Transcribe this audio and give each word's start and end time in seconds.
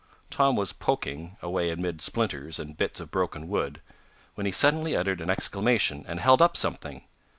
Tom 0.31 0.55
was 0.55 0.73
"poking" 0.73 1.37
away 1.43 1.69
amid 1.69 2.01
splinters, 2.01 2.57
and 2.57 2.75
bits 2.75 2.99
of 2.99 3.11
broken 3.11 3.47
wood, 3.47 3.81
when 4.33 4.47
he 4.47 4.51
suddenly 4.51 4.95
uttered 4.95 5.21
an 5.21 5.29
exclamation, 5.29 6.03
and 6.07 6.19
held 6.19 6.41
up 6.41 6.57
something. 6.57 7.03